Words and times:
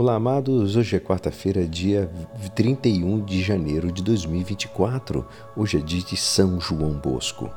Olá, 0.00 0.14
amados. 0.14 0.76
Hoje 0.76 0.96
é 0.96 0.98
quarta-feira, 0.98 1.68
dia 1.68 2.10
31 2.54 3.22
de 3.22 3.42
janeiro 3.42 3.92
de 3.92 4.02
2024. 4.02 5.28
Hoje 5.54 5.76
é 5.76 5.80
dia 5.82 6.00
de 6.00 6.16
São 6.16 6.58
João 6.58 6.94
Bosco. 6.94 7.50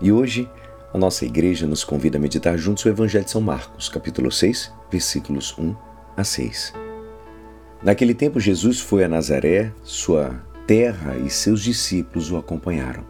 E 0.00 0.12
hoje 0.12 0.48
a 0.94 0.96
nossa 0.96 1.24
igreja 1.26 1.66
nos 1.66 1.82
convida 1.82 2.18
a 2.18 2.20
meditar 2.20 2.56
juntos 2.56 2.84
o 2.84 2.88
Evangelho 2.88 3.24
de 3.24 3.32
São 3.32 3.40
Marcos, 3.40 3.88
capítulo 3.88 4.30
6, 4.30 4.72
versículos 4.92 5.58
1 5.58 5.74
a 6.16 6.22
6. 6.22 6.72
Naquele 7.82 8.14
tempo, 8.14 8.38
Jesus 8.38 8.78
foi 8.78 9.02
a 9.02 9.08
Nazaré, 9.08 9.72
sua 9.82 10.40
terra, 10.68 11.16
e 11.16 11.28
seus 11.28 11.64
discípulos 11.64 12.30
o 12.30 12.36
acompanharam. 12.36 13.04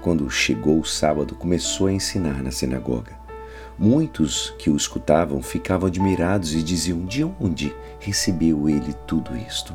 Quando 0.00 0.30
chegou 0.30 0.80
o 0.80 0.86
sábado, 0.86 1.34
começou 1.34 1.88
a 1.88 1.92
ensinar 1.92 2.42
na 2.42 2.50
sinagoga. 2.50 3.19
Muitos 3.82 4.54
que 4.58 4.68
o 4.68 4.76
escutavam 4.76 5.42
ficavam 5.42 5.86
admirados 5.86 6.52
e 6.52 6.62
diziam: 6.62 7.02
De 7.06 7.24
onde 7.24 7.74
recebeu 7.98 8.68
ele 8.68 8.92
tudo 9.06 9.34
isto? 9.34 9.74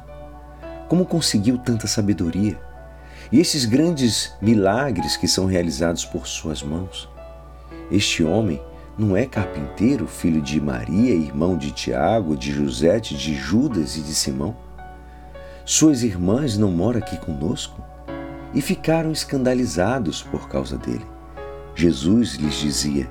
Como 0.88 1.08
conseguiu 1.08 1.58
tanta 1.58 1.88
sabedoria? 1.88 2.56
E 3.32 3.40
esses 3.40 3.66
grandes 3.66 4.36
milagres 4.40 5.18
que 5.18 5.28
são 5.28 5.48
realizados 5.48 6.06
por 6.06 6.28
suas 6.28 6.62
mãos? 6.62 7.10
Este 7.90 8.24
homem 8.24 8.62
não 8.96 9.18
é 9.18 9.26
carpinteiro, 9.26 10.06
filho 10.06 10.40
de 10.40 10.62
Maria, 10.62 11.16
irmão 11.16 11.58
de 11.58 11.72
Tiago, 11.72 12.38
de 12.38 12.52
José, 12.52 13.00
de 13.00 13.34
Judas 13.34 13.98
e 13.98 14.02
de 14.02 14.14
Simão? 14.14 14.56
Suas 15.66 16.04
irmãs 16.04 16.60
não 16.60 16.70
moram 16.70 17.00
aqui 17.00 17.18
conosco? 17.18 17.84
E 18.54 18.62
ficaram 18.62 19.12
escandalizados 19.12 20.22
por 20.22 20.48
causa 20.48 20.78
dele. 20.78 21.08
Jesus 21.74 22.36
lhes 22.36 22.54
dizia: 22.54 23.10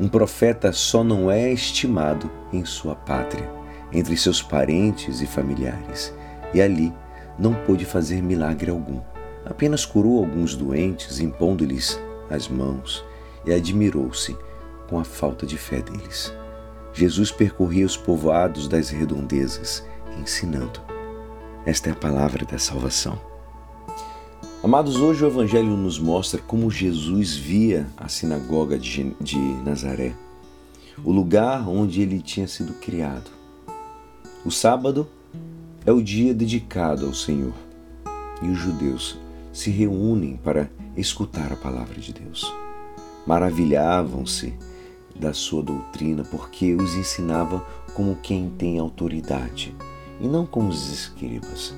um 0.00 0.08
profeta 0.08 0.72
só 0.72 1.04
não 1.04 1.30
é 1.30 1.52
estimado 1.52 2.30
em 2.50 2.64
sua 2.64 2.94
pátria, 2.94 3.52
entre 3.92 4.16
seus 4.16 4.42
parentes 4.42 5.20
e 5.20 5.26
familiares, 5.26 6.14
e 6.54 6.62
ali 6.62 6.90
não 7.38 7.52
pôde 7.52 7.84
fazer 7.84 8.22
milagre 8.22 8.70
algum. 8.70 8.98
Apenas 9.44 9.84
curou 9.84 10.18
alguns 10.18 10.56
doentes, 10.56 11.20
impondo-lhes 11.20 12.00
as 12.30 12.48
mãos, 12.48 13.04
e 13.44 13.52
admirou-se 13.52 14.34
com 14.88 14.98
a 14.98 15.04
falta 15.04 15.44
de 15.44 15.58
fé 15.58 15.82
deles. 15.82 16.32
Jesus 16.94 17.30
percorria 17.30 17.84
os 17.84 17.96
povoados 17.96 18.66
das 18.68 18.88
redondezas, 18.88 19.84
ensinando. 20.18 20.80
Esta 21.66 21.90
é 21.90 21.92
a 21.92 21.96
palavra 21.96 22.46
da 22.46 22.58
salvação. 22.58 23.29
Amados, 24.62 24.96
hoje 24.96 25.24
o 25.24 25.26
Evangelho 25.26 25.74
nos 25.74 25.98
mostra 25.98 26.38
como 26.38 26.70
Jesus 26.70 27.34
via 27.34 27.86
a 27.96 28.08
sinagoga 28.08 28.78
de, 28.78 29.02
Nazaré, 29.64 30.12
o 31.02 31.10
lugar 31.10 31.66
onde 31.66 32.02
ele 32.02 32.20
tinha 32.20 32.46
sido 32.46 32.74
criado. 32.74 33.30
O 34.44 34.50
sábado 34.50 35.08
é 35.86 35.90
o 35.90 36.02
dia 36.02 36.34
dedicado 36.34 37.06
ao 37.06 37.14
Senhor 37.14 37.54
e 38.42 38.50
os 38.50 38.58
judeus 38.58 39.18
se 39.50 39.70
reúnem 39.70 40.36
para 40.36 40.70
escutar 40.94 41.50
a 41.50 41.56
palavra 41.56 41.98
de 41.98 42.12
Deus. 42.12 42.52
Maravilhavam-se 43.26 44.52
da 45.18 45.32
sua 45.32 45.62
doutrina 45.62 46.22
porque 46.22 46.74
os 46.74 46.96
ensinava 46.96 47.66
como 47.94 48.14
quem 48.16 48.50
tem 48.50 48.78
autoridade 48.78 49.74
e 50.20 50.28
não 50.28 50.44
como 50.44 50.68
os 50.68 50.92
escribas. 50.92 51.74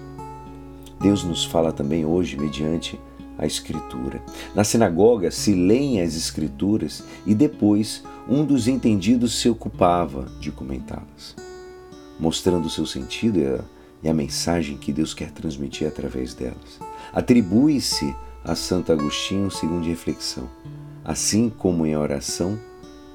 Deus 1.02 1.24
nos 1.24 1.44
fala 1.44 1.72
também 1.72 2.06
hoje 2.06 2.38
mediante 2.38 2.98
a 3.36 3.44
Escritura. 3.44 4.22
Na 4.54 4.62
sinagoga 4.62 5.32
se 5.32 5.52
leem 5.52 6.00
as 6.00 6.14
Escrituras 6.14 7.02
e 7.26 7.34
depois 7.34 8.04
um 8.28 8.44
dos 8.44 8.68
entendidos 8.68 9.40
se 9.40 9.48
ocupava 9.48 10.26
de 10.38 10.52
comentá-las, 10.52 11.34
mostrando 12.20 12.66
o 12.66 12.70
seu 12.70 12.86
sentido 12.86 13.40
e 13.40 13.46
a, 13.46 13.64
e 14.04 14.08
a 14.08 14.14
mensagem 14.14 14.76
que 14.76 14.92
Deus 14.92 15.12
quer 15.12 15.32
transmitir 15.32 15.88
através 15.88 16.34
delas. 16.34 16.78
Atribui-se 17.12 18.14
a 18.44 18.54
Santo 18.54 18.92
Agostinho 18.92 19.50
segundo 19.50 19.86
reflexão. 19.86 20.48
Assim 21.04 21.50
como 21.50 21.84
em 21.84 21.96
oração, 21.96 22.56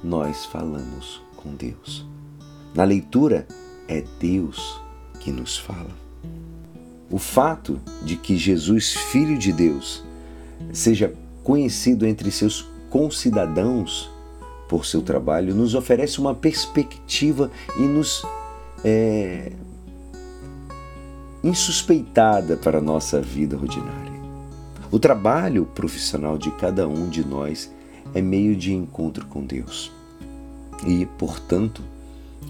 nós 0.04 0.44
falamos 0.44 1.22
com 1.36 1.54
Deus. 1.54 2.06
Na 2.74 2.84
leitura, 2.84 3.48
é 3.88 4.04
Deus 4.20 4.78
que 5.20 5.32
nos 5.32 5.56
fala. 5.56 6.08
O 7.10 7.18
fato 7.18 7.80
de 8.02 8.16
que 8.16 8.36
Jesus, 8.36 8.94
Filho 8.94 9.38
de 9.38 9.52
Deus, 9.52 10.04
seja 10.72 11.14
conhecido 11.42 12.06
entre 12.06 12.30
seus 12.30 12.68
concidadãos 12.90 14.10
por 14.68 14.84
seu 14.84 15.00
trabalho, 15.00 15.54
nos 15.54 15.74
oferece 15.74 16.18
uma 16.18 16.34
perspectiva 16.34 17.50
e 17.78 17.82
nos 17.82 18.22
é, 18.84 19.52
insuspeitada 21.42 22.56
para 22.56 22.78
a 22.78 22.82
nossa 22.82 23.20
vida 23.20 23.56
ordinária. 23.56 24.18
O 24.90 24.98
trabalho 24.98 25.64
profissional 25.64 26.36
de 26.36 26.50
cada 26.52 26.88
um 26.88 27.08
de 27.08 27.26
nós 27.26 27.72
é 28.14 28.20
meio 28.20 28.56
de 28.56 28.72
encontro 28.72 29.26
com 29.26 29.44
Deus 29.44 29.92
e, 30.86 31.04
portanto, 31.18 31.82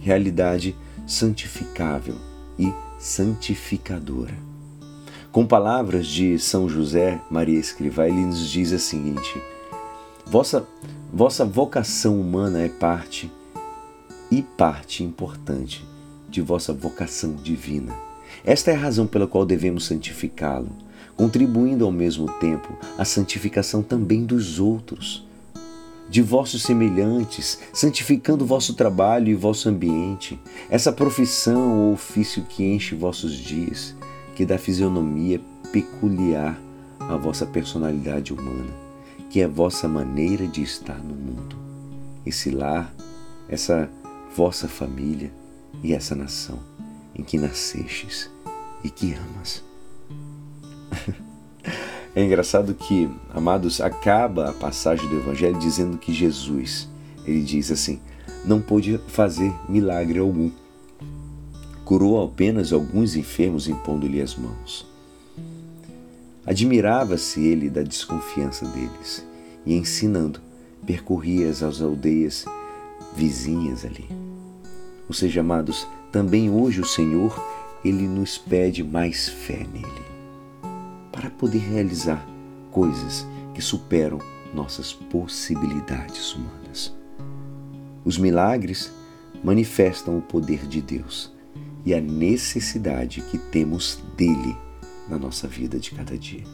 realidade 0.01 0.77
santificável 1.07 2.17
e 2.59 2.73
santificadora. 2.99 4.48
Com 5.31 5.47
palavras 5.47 6.06
de 6.06 6.39
São 6.39 6.66
José 6.66 7.21
Maria 7.31 7.59
Escrivá, 7.59 8.09
ele 8.09 8.25
nos 8.25 8.49
diz 8.49 8.72
o 8.72 8.78
seguinte: 8.78 9.41
vossa, 10.25 10.66
vossa 11.12 11.44
vocação 11.44 12.19
humana 12.19 12.62
é 12.62 12.69
parte 12.69 13.31
e 14.31 14.41
parte 14.43 15.05
importante 15.05 15.87
de 16.31 16.41
vossa 16.41 16.72
vocação 16.72 17.34
divina. 17.34 17.94
Esta 18.43 18.71
é 18.71 18.75
a 18.75 18.78
razão 18.78 19.06
pela 19.06 19.27
qual 19.27 19.44
devemos 19.44 19.84
santificá-lo, 19.84 20.71
contribuindo 21.15 21.84
ao 21.84 21.93
mesmo 21.93 22.27
tempo 22.38 22.75
à 22.97 23.05
santificação 23.05 23.83
também 23.83 24.25
dos 24.25 24.59
outros, 24.59 25.27
de 26.09 26.22
vossos 26.22 26.62
semelhantes, 26.62 27.59
santificando 27.71 28.47
vosso 28.47 28.72
trabalho 28.72 29.28
e 29.28 29.34
vosso 29.34 29.69
ambiente, 29.69 30.41
essa 30.71 30.91
profissão 30.91 31.81
ou 31.81 31.93
ofício 31.93 32.44
que 32.49 32.65
enche 32.65 32.94
vossos 32.94 33.34
dias 33.34 33.94
que 34.38 34.47
dá 34.47 34.56
fisionomia 34.56 35.41
peculiar 35.72 36.56
à 37.00 37.16
vossa 37.16 37.44
personalidade 37.44 38.32
humana, 38.32 38.71
que 39.28 39.41
é 39.41 39.47
a 39.47 39.49
vossa 39.49 39.88
maneira 39.88 40.47
de 40.47 40.62
estar 40.62 40.97
no 40.97 41.12
mundo. 41.12 41.56
Esse 42.25 42.49
lar, 42.49 42.94
essa 43.49 43.91
vossa 44.37 44.69
família 44.69 45.32
e 45.82 45.93
essa 45.93 46.15
nação 46.15 46.60
em 47.16 47.25
que 47.25 47.37
nascestes 47.37 48.31
e 48.84 48.91
que 48.91 49.12
amas. 49.12 49.65
É 52.16 52.25
engraçado 52.25 52.75
que, 52.75 53.09
amados, 53.31 53.81
acaba 53.81 54.49
a 54.49 54.53
passagem 54.53 55.09
do 55.09 55.19
Evangelho 55.19 55.59
dizendo 55.59 55.99
que 55.99 56.12
Jesus, 56.12 56.88
ele 57.25 57.43
diz 57.43 57.70
assim, 57.70 58.00
não 58.44 58.60
pôde 58.60 58.99
fazer 59.09 59.53
milagre 59.69 60.19
algum 60.19 60.50
curou 61.88 62.22
apenas 62.22 62.71
alguns 62.71 63.16
enfermos 63.16 63.66
impondo-lhe 63.66 64.21
as 64.21 64.37
mãos. 64.37 64.87
Admirava-se 66.44 67.41
ele 67.41 67.71
da 67.71 67.82
desconfiança 67.82 68.66
deles 68.66 69.26
e, 69.65 69.72
ensinando, 69.75 70.38
percorria 70.84 71.49
as 71.49 71.62
aldeias 71.81 72.44
vizinhas 73.16 73.87
ali. 73.87 74.04
Ou 75.09 75.15
seja, 75.15 75.41
amados, 75.41 75.88
também 76.12 76.50
hoje 76.50 76.82
o 76.82 76.84
Senhor, 76.84 77.43
ele 77.82 78.06
nos 78.06 78.37
pede 78.37 78.84
mais 78.84 79.26
fé 79.26 79.66
nele, 79.72 80.05
para 81.10 81.31
poder 81.31 81.60
realizar 81.60 82.22
coisas 82.70 83.26
que 83.55 83.62
superam 83.62 84.19
nossas 84.53 84.93
possibilidades 84.93 86.34
humanas. 86.34 86.94
Os 88.05 88.19
milagres 88.19 88.93
manifestam 89.43 90.19
o 90.19 90.20
poder 90.20 90.66
de 90.66 90.82
Deus 90.82 91.38
e 91.84 91.94
a 91.94 92.00
necessidade 92.00 93.23
que 93.23 93.38
temos 93.38 93.99
dele 94.17 94.56
na 95.08 95.19
nossa 95.19 95.49
vida 95.49 95.79
de 95.79 95.91
cada 95.91 96.17
dia. 96.17 96.44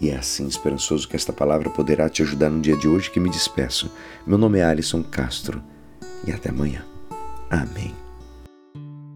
E 0.00 0.08
é 0.08 0.16
assim 0.16 0.46
esperançoso 0.46 1.06
que 1.06 1.16
esta 1.16 1.32
palavra 1.32 1.68
poderá 1.68 2.08
te 2.08 2.22
ajudar 2.22 2.48
no 2.48 2.60
dia 2.60 2.76
de 2.76 2.88
hoje 2.88 3.10
que 3.10 3.20
me 3.20 3.28
despeço. 3.28 3.90
Meu 4.26 4.38
nome 4.38 4.58
é 4.58 4.64
Alisson 4.64 5.02
Castro 5.02 5.62
e 6.26 6.32
até 6.32 6.48
amanhã. 6.48 6.84
Amém. 7.50 7.99